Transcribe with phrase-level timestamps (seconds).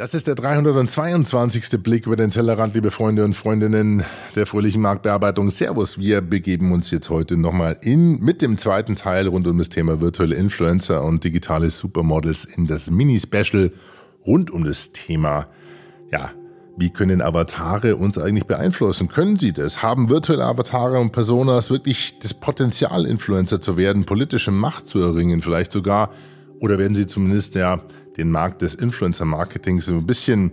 [0.00, 1.82] Das ist der 322.
[1.82, 4.02] Blick über den Tellerrand, liebe Freunde und Freundinnen
[4.34, 5.50] der fröhlichen Marktbearbeitung.
[5.50, 9.68] Servus, wir begeben uns jetzt heute nochmal in mit dem zweiten Teil rund um das
[9.68, 13.72] Thema virtuelle Influencer und digitale Supermodels in das Mini-Special
[14.26, 15.48] rund um das Thema,
[16.10, 16.30] ja,
[16.78, 19.08] wie können Avatare uns eigentlich beeinflussen?
[19.08, 19.82] Können sie das?
[19.82, 25.42] Haben virtuelle Avatare und Personas wirklich das Potenzial, Influencer zu werden, politische Macht zu erringen,
[25.42, 26.08] vielleicht sogar?
[26.58, 27.82] Oder werden sie zumindest ja
[28.20, 30.52] den Markt des Influencer-Marketings so ein bisschen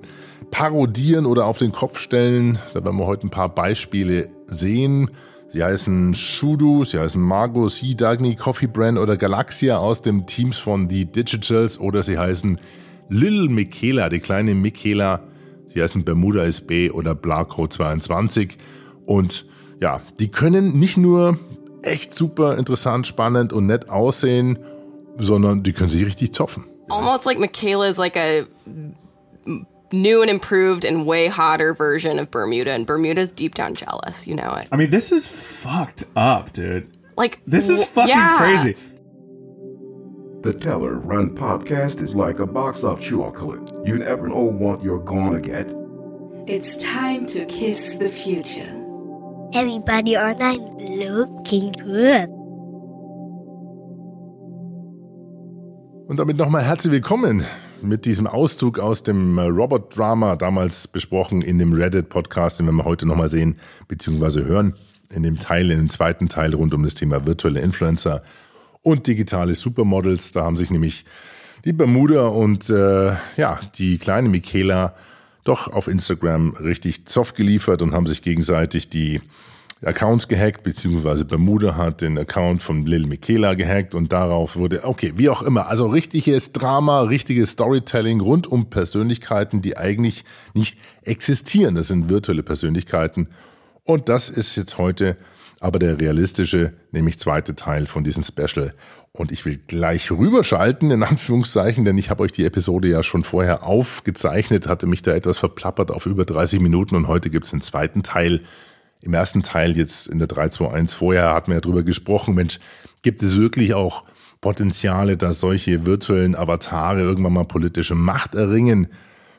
[0.52, 2.58] parodieren oder auf den Kopf stellen.
[2.74, 5.12] Da werden wir heute ein paar Beispiele sehen.
[5.50, 10.58] Sie heißen Shudu, sie heißen Margot, Sea Dagny, Coffee Brand oder Galaxia aus dem Teams
[10.58, 12.60] von The Digitals oder sie heißen
[13.10, 15.24] Lil Michaela, die kleine Michaela.
[15.68, 18.58] Sie heißen Bermuda SB oder Blarco 22
[19.06, 19.46] und
[19.82, 21.38] ja, die können nicht nur
[21.82, 24.60] echt super interessant, spannend und nett aussehen,
[25.18, 26.66] sondern die können sich richtig zopfen.
[26.90, 28.46] Almost like Michaela is like a
[29.92, 34.28] new and improved and way hotter version of Bermuda, and Bermuda's deep down jealous.
[34.28, 34.68] You know it.
[34.72, 36.90] I mean, this is fucked up, dude.
[37.16, 38.38] Like This is w- fucking yeah.
[38.38, 38.76] crazy.
[40.42, 43.62] The Teller Run podcast is like a box of chocolate.
[43.86, 45.74] You never know what you're gonna get.
[46.48, 48.74] It's time to kiss the future.
[49.54, 52.30] Everybody online looking good.
[56.08, 57.44] Und damit nochmal herzlich willkommen
[57.82, 63.06] mit diesem Auszug aus dem äh, Robot-Drama, damals besprochen in dem Reddit-Podcast, den wir heute
[63.06, 63.58] nochmal sehen
[63.90, 64.46] bzw.
[64.46, 64.76] hören,
[65.10, 68.24] in dem Teil, in dem zweiten Teil rund um das Thema virtuelle Influencer
[68.84, 70.32] und digitale Supermodels.
[70.32, 71.04] Da haben sich nämlich
[71.66, 74.96] die Bermuda und äh, ja, die kleine Michaela
[75.44, 79.20] doch auf Instagram richtig Zoff geliefert und haben sich gegenseitig die
[79.84, 85.14] Accounts gehackt, beziehungsweise Bermuda hat den Account von Lil Michaela gehackt und darauf wurde, okay,
[85.16, 91.76] wie auch immer, also richtiges Drama, richtiges Storytelling rund um Persönlichkeiten, die eigentlich nicht existieren.
[91.76, 93.30] Das sind virtuelle Persönlichkeiten.
[93.84, 95.18] Und das ist jetzt heute
[95.60, 98.74] aber der realistische, nämlich zweite Teil von diesem Special.
[99.12, 103.24] Und ich will gleich rüberschalten, in Anführungszeichen, denn ich habe euch die Episode ja schon
[103.24, 107.52] vorher aufgezeichnet, hatte mich da etwas verplappert auf über 30 Minuten und heute gibt es
[107.52, 108.42] den zweiten Teil.
[109.08, 112.60] Im ersten Teil jetzt in der 321 vorher hatten wir ja drüber gesprochen, Mensch,
[113.04, 114.04] gibt es wirklich auch
[114.42, 118.88] Potenziale, dass solche virtuellen Avatare irgendwann mal politische Macht erringen?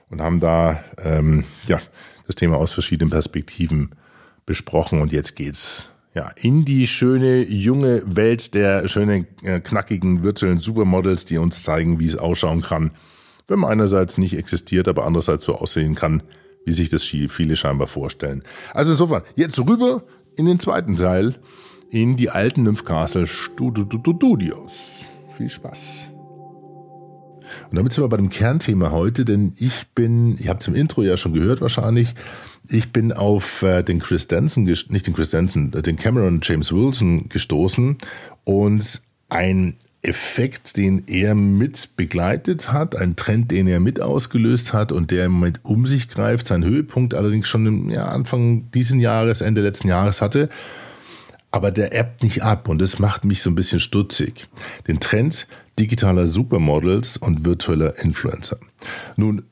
[0.08, 1.82] Und haben da ähm, ja
[2.26, 3.90] das Thema aus verschiedenen Perspektiven
[4.46, 5.02] besprochen.
[5.02, 11.26] Und jetzt geht's ja in die schöne junge Welt der schönen äh, knackigen virtuellen Supermodels,
[11.26, 12.92] die uns zeigen, wie es ausschauen kann,
[13.48, 16.22] wenn man einerseits nicht existiert, aber andererseits so aussehen kann,
[16.68, 18.42] wie sich das viele scheinbar vorstellen.
[18.74, 20.04] Also insofern, jetzt rüber
[20.36, 21.34] in den zweiten Teil,
[21.90, 25.06] in die alten Nymphcastle Studios.
[25.36, 26.10] Viel Spaß.
[27.70, 30.74] Und damit sind wir bei dem Kernthema heute, denn ich bin, ihr habt es im
[30.74, 32.14] Intro ja schon gehört wahrscheinlich,
[32.68, 36.40] ich bin auf äh, den Chris Denson, ges- nicht den Chris Denson, äh, den Cameron
[36.42, 37.96] James Wilson gestoßen
[38.44, 44.92] und ein Effekt, den er mit begleitet hat, ein Trend, den er mit ausgelöst hat
[44.92, 49.40] und der Moment um sich greift, sein Höhepunkt allerdings schon im ja, Anfang diesen Jahres,
[49.40, 50.48] Ende letzten Jahres hatte,
[51.50, 54.46] aber der ebbt nicht ab und das macht mich so ein bisschen stutzig.
[54.86, 55.48] Den Trend
[55.78, 58.58] digitaler Supermodels und virtueller Influencer.
[59.16, 59.42] Nun,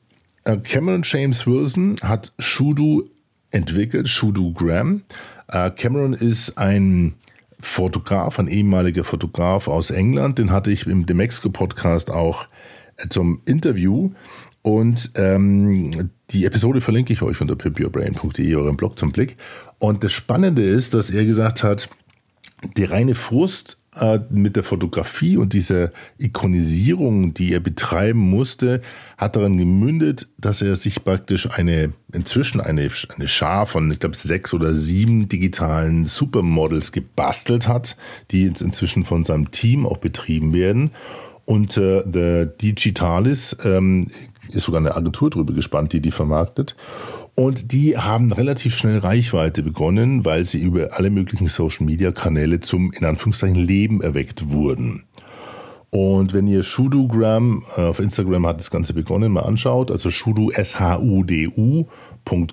[0.45, 3.09] äh, Cameron James Wilson hat Shudu
[3.51, 5.03] entwickelt, Shudu Graham.
[5.47, 7.15] Äh, Cameron ist ein
[7.59, 12.47] Fotograf, ein ehemaliger Fotograf aus England, den hatte ich im The Mexico Podcast auch
[12.97, 14.11] äh, zum Interview.
[14.61, 19.37] Und ähm, die Episode verlinke ich euch unter pipyourbrain.de, eurem Blog zum Blick.
[19.79, 21.89] Und das Spannende ist, dass er gesagt hat,
[22.75, 28.81] die reine Frust äh, mit der Fotografie und dieser Ikonisierung, die er betreiben musste,
[29.17, 34.15] hat daran gemündet, dass er sich praktisch eine, inzwischen eine, eine Schar von, ich glaube,
[34.15, 37.97] sechs oder sieben digitalen Supermodels gebastelt hat,
[38.31, 40.91] die jetzt inzwischen von seinem Team auch betrieben werden.
[41.45, 44.11] Und äh, der Digitalis ähm,
[44.49, 46.75] ist sogar eine Agentur drüber gespannt, die die vermarktet.
[47.39, 53.05] Und die haben relativ schnell Reichweite begonnen, weil sie über alle möglichen Social-Media-Kanäle zum, in
[53.05, 55.03] Anführungszeichen, Leben erweckt wurden.
[55.91, 60.49] Und wenn ihr Shudugram äh, auf Instagram hat das Ganze begonnen, mal anschaut, also Shudu,
[60.49, 61.85] S-H-U-D-U,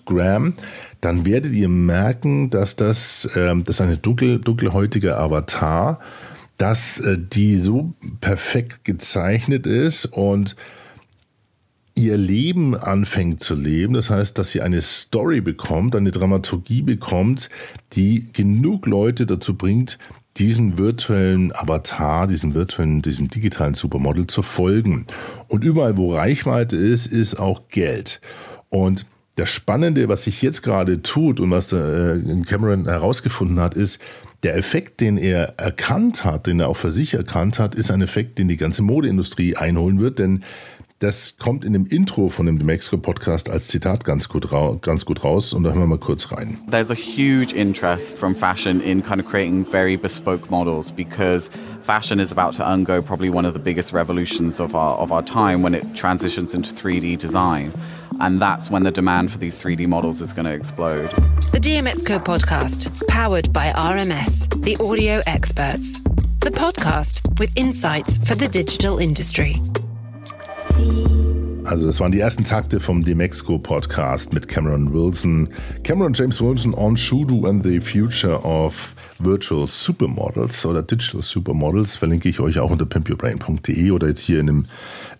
[0.05, 0.53] Gram,
[1.01, 5.99] dann werdet ihr merken, dass das, ähm, das ist eine dunkel, dunkelhäutige Avatar,
[6.59, 10.57] dass äh, die so perfekt gezeichnet ist und
[11.94, 13.94] ihr Leben anfängt zu leben.
[13.94, 17.50] Das heißt, dass sie eine Story bekommt, eine Dramaturgie bekommt,
[17.93, 19.99] die genug Leute dazu bringt,
[20.37, 25.05] diesen virtuellen Avatar, diesem virtuellen, diesem digitalen Supermodel zu folgen.
[25.46, 28.20] Und überall, wo Reichweite ist, ist auch Geld.
[28.69, 29.06] Und
[29.37, 32.19] das Spannende, was sich jetzt gerade tut und was äh,
[32.49, 34.00] Cameron herausgefunden hat, ist,
[34.44, 38.02] der Effekt, den er erkannt hat, den er auch für sich erkannt hat, ist ein
[38.02, 40.44] Effekt, den die ganze Modeindustrie einholen wird, denn
[41.05, 44.49] das kommt in dem Intro von dem Mexico Podcast als Zitat ganz gut,
[44.81, 46.56] ganz gut raus und da hören wir mal kurz rein.
[46.71, 51.51] There's a huge interest from fashion in kind of creating very bespoke models because
[51.83, 55.23] fashion is about to undergo probably one of the biggest revolutions of our of our
[55.23, 57.73] time when it transitions into 3D design.
[58.21, 61.11] And that's when the demand for these 3D models is going to explode.
[61.53, 65.99] The DMXCO podcast, powered by RMS, the audio experts.
[66.41, 69.56] The podcast with insights for the digital industry.
[71.65, 75.49] Also das waren die ersten Takte vom Demexco Podcast mit Cameron Wilson.
[75.82, 82.29] Cameron James Wilson on Shudu and the Future of Virtual Supermodels oder Digital Supermodels verlinke
[82.29, 84.67] ich euch auch unter pimpyourbrain.de oder jetzt hier in, dem,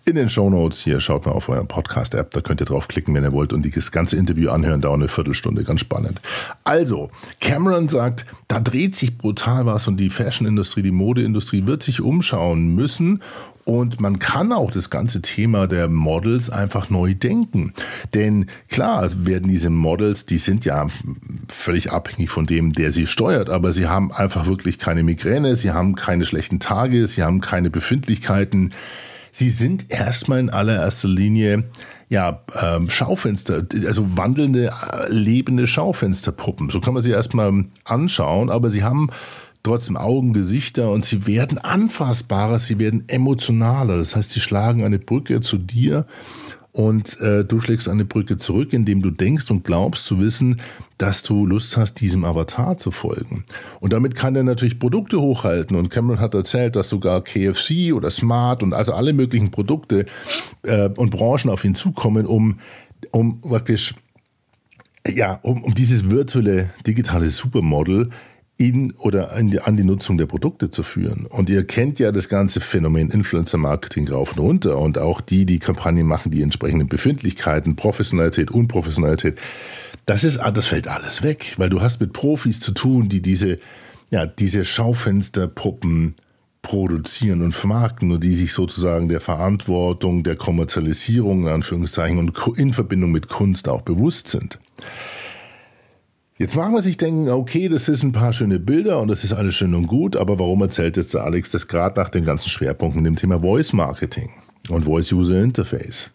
[0.07, 0.83] in den Show Notes.
[0.83, 3.91] Hier schaut mal auf euren Podcast-App, da könnt ihr draufklicken, wenn ihr wollt und das
[3.91, 6.21] ganze Interview anhören, dauert eine Viertelstunde, ganz spannend.
[6.63, 7.09] Also,
[7.41, 12.75] Cameron sagt, da dreht sich brutal was und die Fashion-Industrie, die Modeindustrie wird sich umschauen
[12.75, 13.23] müssen
[13.63, 17.73] und man kann auch das ganze Thema der Models einfach neu denken.
[18.13, 20.87] Denn klar werden diese Models, die sind ja
[21.47, 25.71] völlig abhängig von dem, der sie steuert, aber sie haben einfach wirklich keine Migräne, sie
[25.71, 28.71] haben keine schlechten Tage, sie haben keine Befindlichkeiten.
[29.37, 31.65] Sie sind erstmal in allererster Linie
[32.07, 36.69] ja, ähm, Schaufenster, also wandelnde, äh, lebende Schaufensterpuppen.
[36.69, 39.09] So kann man sie erstmal anschauen, aber sie haben
[39.61, 43.97] trotzdem Augen, Gesichter und sie werden anfassbarer, sie werden emotionaler.
[43.97, 46.05] Das heißt, sie schlagen eine Brücke zu dir
[46.75, 50.59] und äh, du schlägst eine Brücke zurück, indem du denkst und glaubst zu wissen,
[50.97, 53.45] dass du Lust hast, diesem Avatar zu folgen.
[53.79, 55.77] Und damit kann er natürlich Produkte hochhalten.
[55.77, 60.05] Und Cameron hat erzählt, dass sogar KFC oder Smart und also alle möglichen Produkte
[60.63, 62.59] äh, und Branchen auf ihn zukommen, um,
[63.11, 63.95] um praktisch
[65.07, 68.09] ja, um, um dieses virtuelle digitale Supermodel
[68.57, 71.25] in oder an die, an die Nutzung der Produkte zu führen.
[71.25, 75.45] Und ihr kennt ja das ganze Phänomen Influencer Marketing rauf und runter und auch die,
[75.45, 79.37] die Kampagnen machen, die entsprechenden Befindlichkeiten, Professionalität, Unprofessionalität.
[80.05, 83.59] Das ist, das fällt alles weg, weil du hast mit Profis zu tun, die diese,
[84.11, 86.15] ja, diese Schaufensterpuppen
[86.61, 92.73] produzieren und vermarkten und die sich sozusagen der Verantwortung, der Kommerzialisierung in Anführungszeichen und in
[92.73, 94.59] Verbindung mit Kunst auch bewusst sind.
[96.37, 99.31] Jetzt mag man sich denken, okay, das ist ein paar schöne Bilder und das ist
[99.31, 102.49] alles schön und gut, aber warum erzählt jetzt der Alex das gerade nach den ganzen
[102.49, 104.31] Schwerpunkten dem Thema Voice Marketing
[104.67, 106.09] und Voice User Interface?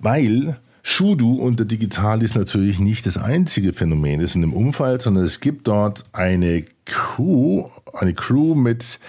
[0.00, 5.02] Weil Shudu und der Digital ist natürlich nicht das einzige Phänomen ist in dem Umfeld,
[5.02, 9.00] sondern es gibt dort eine Crew, eine Crew mit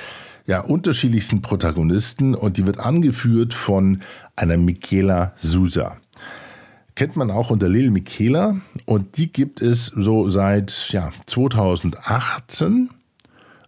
[0.45, 4.01] ja, unterschiedlichsten Protagonisten und die wird angeführt von
[4.35, 5.95] einer Michaela Sousa
[6.95, 8.57] kennt man auch unter Lil Michaela.
[8.85, 12.89] Und die gibt es so seit ja, 2018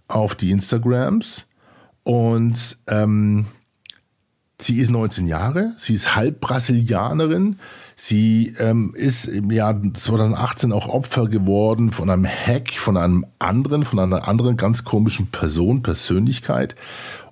[0.08, 1.46] auf die Instagrams.
[2.04, 3.48] Und ähm,
[4.60, 7.60] sie ist 19 Jahre, sie ist halb Brasilianerin,
[7.98, 13.84] sie ähm, ist im Jahr 2018 auch Opfer geworden von einem Hack von einem anderen,
[13.84, 16.76] von einer anderen ganz komischen Person, Persönlichkeit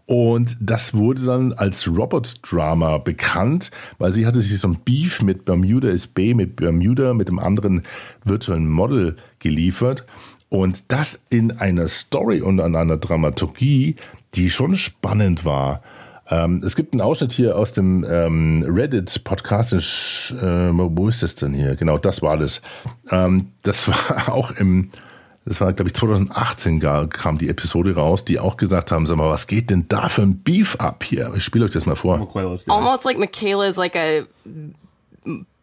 [0.07, 5.45] und das wurde dann als Robot-Drama bekannt, weil sie hatte sich so ein Beef mit
[5.45, 7.83] Bermuda Bay, mit Bermuda, mit einem anderen
[8.24, 10.06] virtuellen Model geliefert.
[10.50, 13.95] Und das in einer Story und an einer Dramaturgie,
[14.35, 15.81] die schon spannend war.
[16.30, 19.74] Ähm, es gibt einen Ausschnitt hier aus dem ähm, Reddit-Podcast.
[19.74, 21.76] Äh, wo ist das denn hier?
[21.76, 22.62] Genau, das war das.
[23.09, 24.90] Ähm, das war auch im
[25.45, 29.30] das war, glaube ich, 2018 kam die Episode raus, die auch gesagt haben, sag mal,
[29.30, 31.31] was geht denn da für ein Beef ab hier?
[31.35, 32.16] Ich spiele euch das mal vor.
[32.68, 34.25] Almost like Michaela is like a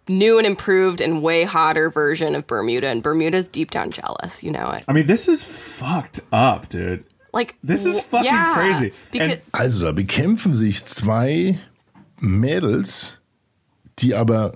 [0.09, 4.43] new and improved and way hotter version of Bermuda, and Bermuda's deep down jealous.
[4.43, 4.85] You know it.
[4.89, 7.05] I mean, this is fucked up, dude.
[7.33, 8.93] Like this is fucking yeah, crazy.
[9.11, 11.59] because- Also da bekämpfen sich zwei
[12.21, 13.19] Mädels,
[13.99, 14.53] die aber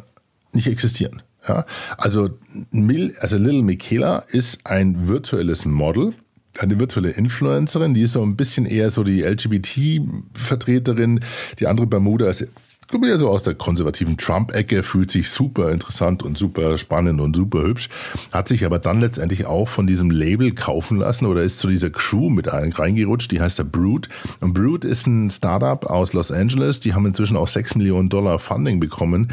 [0.52, 1.22] nicht existieren.
[1.48, 1.64] Ja?
[1.96, 2.30] Also,
[2.70, 6.14] Mil, also Little Michaela ist ein virtuelles Model,
[6.58, 11.20] eine virtuelle Influencerin, die ist so ein bisschen eher so die LGBT-Vertreterin.
[11.58, 12.48] Die andere Bermuda ist
[12.88, 17.34] kommt eher so aus der konservativen Trump-Ecke, fühlt sich super interessant und super spannend und
[17.34, 17.88] super hübsch,
[18.32, 21.90] hat sich aber dann letztendlich auch von diesem Label kaufen lassen oder ist zu dieser
[21.90, 24.08] Crew mit reingerutscht, die heißt der Brood.
[24.40, 28.38] Und Brood ist ein Startup aus Los Angeles, die haben inzwischen auch 6 Millionen Dollar
[28.38, 29.32] Funding bekommen,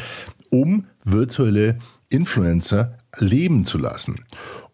[0.50, 1.78] um virtuelle
[2.14, 4.24] Influencer leben zu lassen.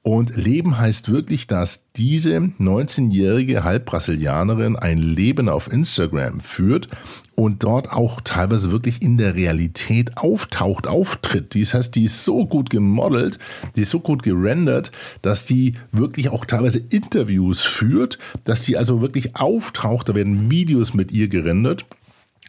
[0.02, 6.88] Und Leben heißt wirklich, dass diese 19-jährige Halbbrasilianerin ein Leben auf Instagram führt
[7.36, 11.54] und dort auch teilweise wirklich in der Realität auftaucht, auftritt.
[11.54, 13.40] Das heißt, die ist so gut gemodelt,
[13.76, 14.92] die ist so gut gerendert,
[15.22, 20.08] dass die wirklich auch teilweise Interviews führt, dass sie also wirklich auftaucht.
[20.08, 21.86] Da werden Videos mit ihr gerendert.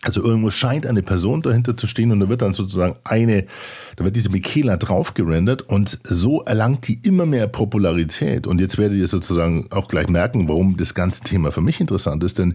[0.02, 3.45] Also irgendwo scheint eine Person dahinter zu stehen und da wird dann sozusagen eine,
[3.97, 8.47] da wird diese Michaela drauf gerendert und so erlangt die immer mehr Popularität.
[8.47, 12.25] Und jetzt werdet ihr sozusagen auch gleich merken, warum das ganze Thema für mich interessant
[12.25, 12.54] ist, denn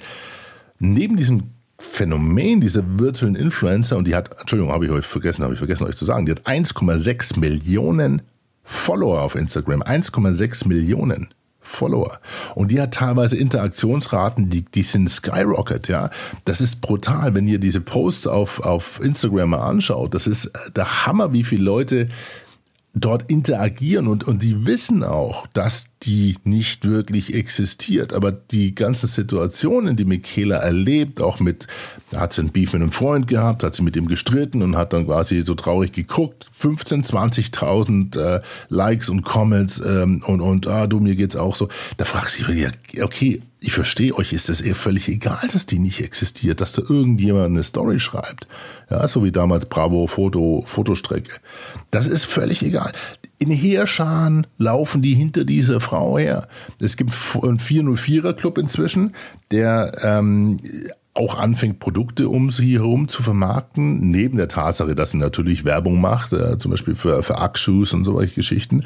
[0.80, 5.54] neben diesem Phänomen dieser virtuellen Influencer, und die hat, Entschuldigung, habe ich euch vergessen, habe
[5.54, 8.22] ich vergessen euch zu sagen, die hat 1,6 Millionen
[8.64, 11.30] Follower auf Instagram, 1,6 Millionen.
[11.66, 12.20] Follower.
[12.56, 16.10] Und die hat teilweise Interaktionsraten, die, die sind skyrocket, ja.
[16.46, 20.14] Das ist brutal, wenn ihr diese Posts auf, auf Instagram mal anschaut.
[20.14, 22.08] Das ist der Hammer, wie viele Leute
[22.94, 28.14] dort interagieren und, und sie wissen auch, dass die nicht wirklich existiert.
[28.14, 31.68] Aber die ganzen Situationen, die Michaela erlebt, auch mit,
[32.12, 34.78] da hat sie einen Beef mit einem Freund gehabt, hat sie mit ihm gestritten und
[34.78, 36.46] hat dann quasi so traurig geguckt.
[36.52, 41.70] 15, 20.000 äh, Likes und Comments ähm, und, und ah, du, mir geht's auch so.
[41.98, 45.66] Da fragst du dich, ja, okay, ich verstehe euch, ist es eher völlig egal, dass
[45.66, 48.48] die nicht existiert, dass da irgendjemand eine Story schreibt.
[48.92, 51.40] Ja, so wie damals Bravo Foto, Fotostrecke.
[51.90, 52.92] Das ist völlig egal.
[53.38, 56.48] In Heerscharen laufen die hinter dieser Frau her.
[56.80, 57.12] Es gibt
[57.44, 59.14] einen 404er Club inzwischen,
[59.52, 60.58] der ähm,
[61.14, 66.00] auch anfängt, Produkte um sie herum zu vermarkten, neben der Tatsache, dass sie natürlich Werbung
[66.00, 68.84] macht, äh, zum Beispiel für, für Ack-Shoes und solche Geschichten.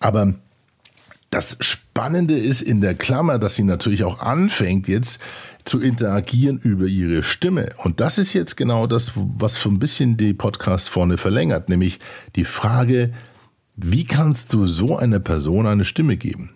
[0.00, 0.34] Aber
[1.30, 5.20] das Spannende ist in der Klammer, dass sie natürlich auch anfängt, jetzt
[5.64, 7.70] zu interagieren über ihre Stimme.
[7.78, 12.00] Und das ist jetzt genau das, was so ein bisschen die Podcast vorne verlängert, nämlich
[12.34, 13.12] die Frage,
[13.74, 16.50] wie kannst du so einer Person eine Stimme geben?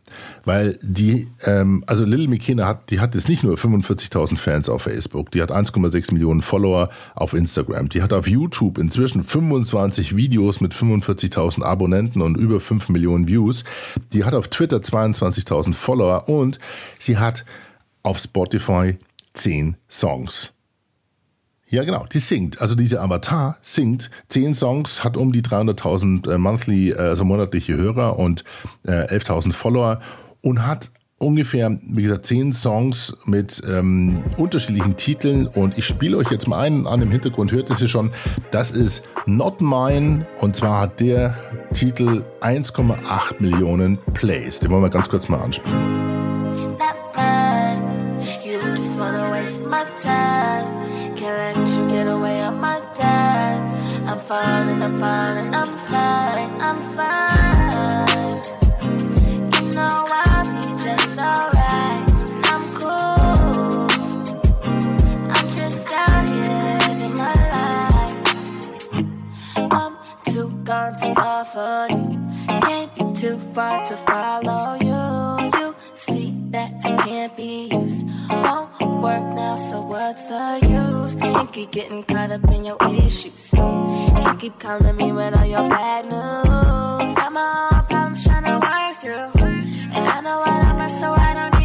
[0.44, 4.82] Weil die, ähm, also Lil McKenna hat, die hat jetzt nicht nur 45.000 Fans auf
[4.82, 10.60] Facebook, die hat 1,6 Millionen Follower auf Instagram, die hat auf YouTube inzwischen 25 Videos
[10.60, 13.64] mit 45.000 Abonnenten und über 5 Millionen Views,
[14.12, 16.58] die hat auf Twitter 22.000 Follower und
[16.98, 17.46] sie hat
[18.02, 18.98] auf Spotify
[19.32, 20.52] 10 Songs.
[21.68, 22.60] Ja, genau, die singt.
[22.60, 27.76] Also diese Avatar singt zehn Songs, hat um die 300.000 äh, monthly, äh, also monatliche
[27.76, 28.44] Hörer und
[28.86, 30.00] äh, 11.000 Follower
[30.42, 36.30] und hat ungefähr, wie gesagt, zehn Songs mit ähm, unterschiedlichen Titeln und ich spiele euch
[36.30, 38.12] jetzt mal einen an dem Hintergrund, hört ihr sie schon.
[38.50, 41.36] Das ist Not Mine und zwar hat der
[41.72, 44.60] Titel 1,8 Millionen Plays.
[44.60, 46.05] Den wollen wir ganz kurz mal anspielen.
[54.26, 58.42] Falling, I'm falling, I'm fine, I'm fine.
[59.54, 63.86] You know I'll be just alright, and I'm cool.
[65.30, 68.22] I'm just out here living my life.
[69.70, 69.96] I'm
[70.32, 72.18] too gone too far for you.
[72.62, 75.50] Came too far to follow you.
[75.60, 78.08] You see that I can't be used.
[78.28, 78.75] Won't
[79.06, 81.14] work now, so what's the use?
[81.14, 83.50] Can't keep getting caught up in your issues.
[83.52, 87.14] Can't keep calling me with all your bad news.
[87.24, 89.30] I'm all problems trying to work through.
[89.96, 91.55] And I know what I'm so I don't.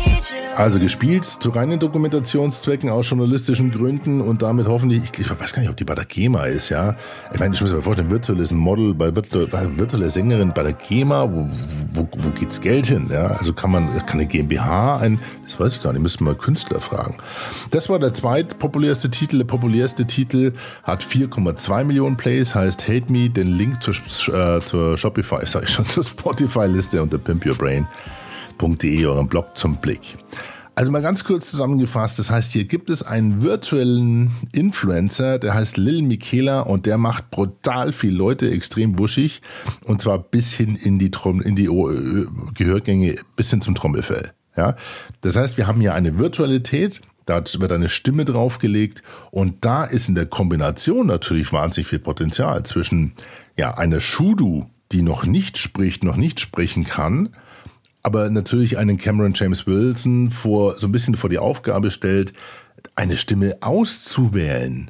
[0.56, 5.62] Also gespielt zu reinen Dokumentationszwecken aus journalistischen Gründen und damit hoffentlich, ich, ich weiß gar
[5.62, 6.96] nicht, ob die bei der GEMA ist, ja.
[7.34, 10.74] Ich meine, ich muss mir vorstellen, Virtual ist Model bei virtuelle, virtuelle Sängerin bei der
[10.74, 11.50] GEMA, wo,
[11.94, 13.28] wo, wo geht's Geld hin, ja?
[13.28, 16.80] Also kann man, kann eine GmbH ein, das weiß ich gar nicht, müssen wir Künstler
[16.80, 17.18] fragen.
[17.72, 19.40] Das war der zweitpopulärste Titel.
[19.40, 23.30] Der populärste Titel hat 4,2 Millionen Plays, heißt Hate Me.
[23.30, 23.94] Den Link zur,
[24.34, 27.18] äh, zur Shopify, sag ich schon, zur Spotify-Liste unter
[28.62, 30.18] pimpyourbrain.de, eurem Blog zum Blick.
[30.74, 35.78] Also mal ganz kurz zusammengefasst, das heißt, hier gibt es einen virtuellen Influencer, der heißt
[35.78, 39.42] Lil Michaela und der macht brutal viel Leute extrem wuschig
[39.86, 44.32] und zwar bis hin in die, Trommel, in die äh, Gehörgänge, bis hin zum Trommelfell.
[44.56, 44.76] Ja?
[45.20, 50.08] Das heißt, wir haben hier eine Virtualität, da wird eine Stimme draufgelegt und da ist
[50.08, 53.14] in der Kombination natürlich wahnsinnig viel Potenzial zwischen
[53.58, 57.30] ja, einer Shudu, die noch nicht spricht, noch nicht sprechen kann,
[58.04, 62.34] aber natürlich einen Cameron James Wilson vor, so ein bisschen vor die Aufgabe stellt,
[62.96, 64.90] eine Stimme auszuwählen.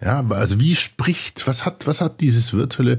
[0.00, 2.98] Ja, also wie spricht, was hat, was hat dieses virtuelle,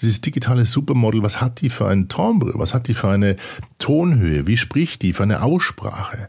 [0.00, 3.36] dieses digitale Supermodel, was hat die für einen Timbre, was hat die für eine
[3.78, 6.28] Tonhöhe, wie spricht die für eine Aussprache?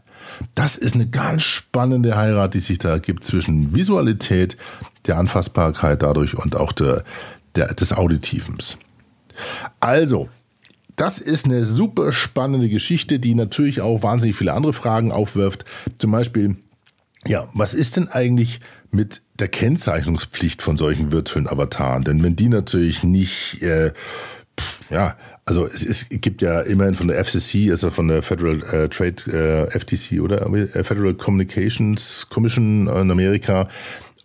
[0.54, 4.56] Das ist eine ganz spannende Heirat, die sich da ergibt zwischen Visualität,
[5.06, 7.04] der Anfassbarkeit dadurch und auch der,
[7.56, 8.76] der, des Auditivens.
[9.80, 10.28] Also,
[10.96, 15.64] das ist eine super spannende Geschichte, die natürlich auch wahnsinnig viele andere Fragen aufwirft.
[15.98, 16.56] Zum Beispiel,
[17.26, 22.04] ja, was ist denn eigentlich mit der Kennzeichnungspflicht von solchen virtuellen Avataren?
[22.04, 23.92] Denn wenn die natürlich nicht, äh,
[24.90, 28.88] ja, also es, es, gibt ja immerhin von der FCC, also von der Federal äh,
[28.88, 33.68] Trade äh, FTC oder äh, Federal Communications Commission in Amerika,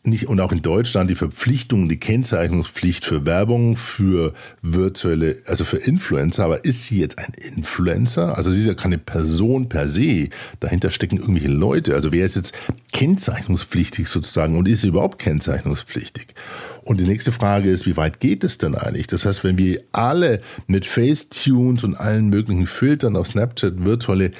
[0.08, 5.78] nicht, und auch in Deutschland die Verpflichtung, die Kennzeichnungspflicht für Werbung für virtuelle, also für
[5.78, 6.46] Influencer.
[6.46, 8.38] Aber ist sie jetzt ein Influencer?
[8.38, 10.30] Also sie ist ja keine Person per se.
[10.60, 11.94] Dahinter stecken irgendwelche Leute.
[11.94, 12.54] Also wer ist jetzt
[12.92, 16.34] kennzeichnungspflichtig sozusagen und ist sie überhaupt kennzeichnungspflichtig?
[16.84, 19.08] Und die nächste Frage ist, wie weit geht es denn eigentlich?
[19.08, 24.32] Das heißt, wenn wir alle mit Facetunes und allen möglichen Filtern auf Snapchat virtuelle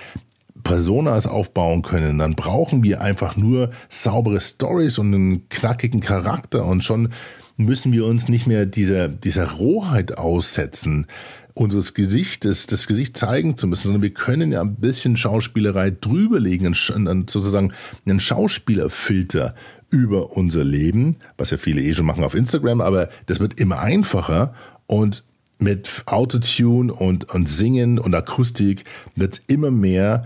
[0.68, 6.84] Personas aufbauen können, dann brauchen wir einfach nur saubere Stories und einen knackigen Charakter und
[6.84, 7.14] schon
[7.56, 11.08] müssen wir uns nicht mehr dieser, dieser Rohheit aussetzen,
[11.54, 16.74] unseres Gesichtes, das Gesicht zeigen zu müssen, sondern wir können ja ein bisschen Schauspielerei drüberlegen,
[16.74, 17.72] sozusagen
[18.06, 19.56] einen Schauspielerfilter
[19.90, 23.80] über unser Leben, was ja viele eh schon machen auf Instagram, aber das wird immer
[23.80, 24.54] einfacher
[24.86, 25.24] und
[25.60, 28.84] mit Autotune und, und Singen und Akustik
[29.16, 30.26] wird es immer mehr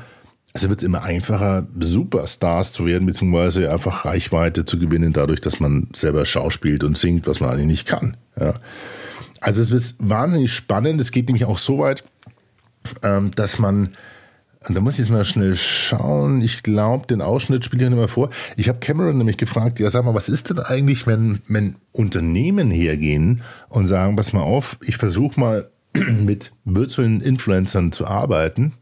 [0.53, 5.59] also wird es immer einfacher, Superstars zu werden, beziehungsweise einfach Reichweite zu gewinnen, dadurch, dass
[5.59, 8.17] man selber schauspielt und singt, was man eigentlich nicht kann.
[8.39, 8.55] Ja.
[9.39, 10.99] Also es wird wahnsinnig spannend.
[10.99, 12.03] Es geht nämlich auch so weit,
[13.01, 13.93] ähm, dass man,
[14.67, 18.29] da muss ich jetzt mal schnell schauen, ich glaube, den Ausschnitt spiele ich mehr vor.
[18.57, 22.71] Ich habe Cameron nämlich gefragt, ja sag mal, was ist denn eigentlich, wenn, wenn Unternehmen
[22.71, 28.73] hergehen und sagen, pass mal auf, ich versuche mal mit virtuellen Influencern zu arbeiten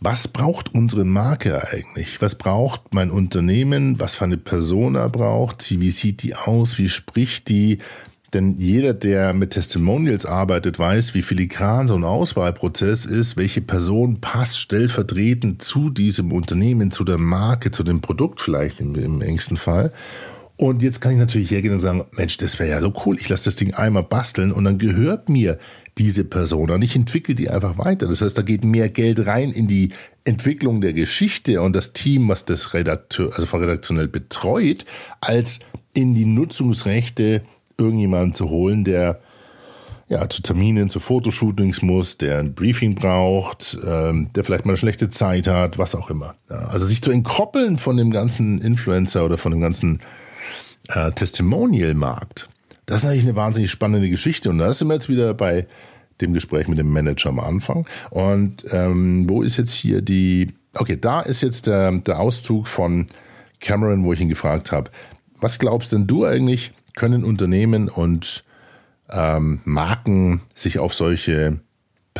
[0.00, 2.22] was braucht unsere Marke eigentlich?
[2.22, 4.00] Was braucht mein Unternehmen?
[4.00, 5.80] Was für eine Persona braucht sie?
[5.80, 6.78] Wie sieht die aus?
[6.78, 7.78] Wie spricht die?
[8.32, 14.20] Denn jeder, der mit Testimonials arbeitet, weiß, wie filigran so ein Auswahlprozess ist, welche Person
[14.20, 19.56] passt stellvertretend zu diesem Unternehmen, zu der Marke, zu dem Produkt vielleicht im, im engsten
[19.56, 19.92] Fall.
[20.56, 23.28] Und jetzt kann ich natürlich hergehen und sagen, Mensch, das wäre ja so cool, ich
[23.28, 25.58] lasse das Ding einmal basteln und dann gehört mir
[25.98, 28.06] diese Person und ich entwickle die einfach weiter.
[28.06, 29.90] Das heißt, da geht mehr Geld rein in die
[30.24, 34.84] Entwicklung der Geschichte und das Team, was das Redakteur, also redaktionell betreut,
[35.20, 35.60] als
[35.92, 37.42] in die Nutzungsrechte
[37.76, 39.20] irgendjemanden zu holen, der
[40.10, 44.78] ja, zu Terminen, zu Fotoshootings muss, der ein Briefing braucht, ähm, der vielleicht mal eine
[44.78, 46.34] schlechte Zeit hat, was auch immer.
[46.50, 50.00] Ja, also sich zu entkoppeln von dem ganzen Influencer oder von dem ganzen
[50.88, 52.48] äh, Testimonial-Markt,
[52.90, 54.50] das ist eigentlich eine wahnsinnig spannende Geschichte.
[54.50, 55.68] Und da sind wir jetzt wieder bei
[56.20, 57.88] dem Gespräch mit dem Manager am Anfang.
[58.10, 63.06] Und ähm, wo ist jetzt hier die, okay, da ist jetzt der, der Auszug von
[63.60, 64.90] Cameron, wo ich ihn gefragt habe,
[65.40, 68.42] was glaubst denn du eigentlich, können Unternehmen und
[69.08, 71.60] ähm, Marken sich auf solche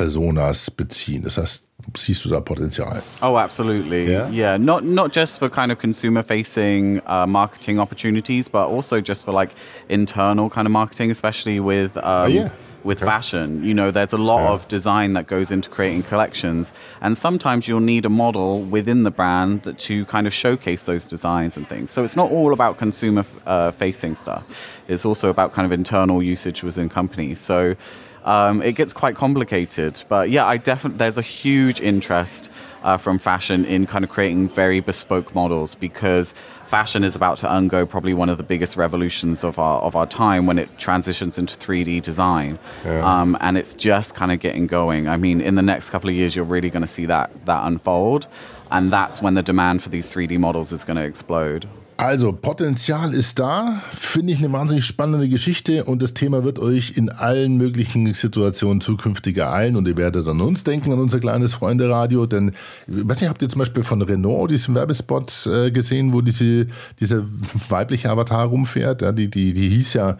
[0.00, 1.22] Personas beziehen?
[1.22, 2.98] Das heißt, siehst du da Potenzial?
[3.22, 4.10] Oh, absolutely.
[4.10, 4.58] Yeah, yeah.
[4.58, 9.32] Not not just for kind of consumer facing uh, marketing opportunities, but also just for
[9.32, 9.50] like
[9.88, 11.96] internal kind of marketing, especially with.
[11.98, 12.50] Um, oh, yeah
[12.82, 13.10] with okay.
[13.10, 13.62] fashion.
[13.62, 14.52] You know, there's a lot yeah.
[14.52, 19.10] of design that goes into creating collections, and sometimes you'll need a model within the
[19.10, 21.90] brand to kind of showcase those designs and things.
[21.90, 24.80] So it's not all about consumer uh, facing stuff.
[24.88, 27.38] It's also about kind of internal usage within companies.
[27.38, 27.76] So
[28.24, 30.02] um, it gets quite complicated.
[30.08, 32.50] But yeah, I definitely there's a huge interest
[32.82, 36.32] uh, from fashion in kind of creating very bespoke models because
[36.64, 40.06] fashion is about to undergo probably one of the biggest revolutions of our of our
[40.06, 43.20] time when it transitions into 3D design, yeah.
[43.20, 45.08] um, and it's just kind of getting going.
[45.08, 47.66] I mean, in the next couple of years, you're really going to see that that
[47.66, 48.26] unfold,
[48.70, 51.66] and that's when the demand for these 3D models is going to explode.
[52.00, 56.96] Also, Potenzial ist da, finde ich eine wahnsinnig spannende Geschichte und das Thema wird euch
[56.96, 61.52] in allen möglichen Situationen zukünftig ereilen und ihr werdet an uns denken, an unser kleines
[61.52, 62.52] Freunde-Radio, denn,
[62.86, 66.68] ich weiß nicht, habt ihr zum Beispiel von Renault diesen Werbespot äh, gesehen, wo diese,
[67.00, 67.22] dieser
[67.68, 69.02] weibliche Avatar rumfährt?
[69.02, 70.16] Ja, die, die, die hieß ja,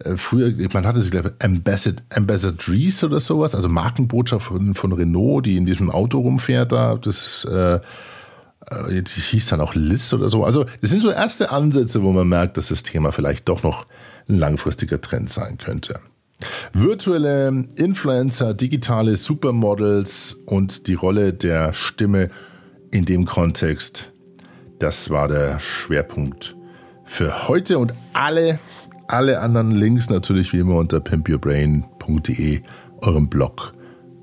[0.00, 4.92] äh, Früher, man hatte sie, glaube ich, Ambassador, Ambassadrice oder sowas, also Markenbotschaft von, von
[4.92, 6.94] Renault, die in diesem Auto rumfährt da.
[6.96, 7.80] Das äh,
[8.70, 10.44] die hieß dann auch Liz oder so.
[10.44, 13.86] Also das sind so erste Ansätze, wo man merkt, dass das Thema vielleicht doch noch
[14.28, 16.00] ein langfristiger Trend sein könnte.
[16.72, 22.30] Virtuelle Influencer, digitale Supermodels und die Rolle der Stimme
[22.90, 24.10] in dem Kontext,
[24.78, 26.56] das war der Schwerpunkt
[27.04, 28.58] für heute und alle,
[29.06, 32.60] alle anderen Links natürlich wie immer unter pimpyourbrain.de,
[33.00, 33.72] eurem Blog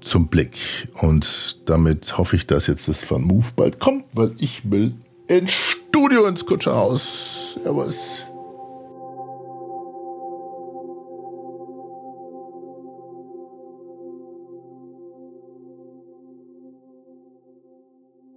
[0.02, 0.58] zum Blick.
[1.02, 4.94] Und damit hoffe ich, dass jetzt das Van Move bald kommt, weil ich will
[5.28, 7.60] ins Studio, ins Kutscherhaus.
[7.64, 8.26] Servus.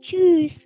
[0.02, 0.61] Tschüss.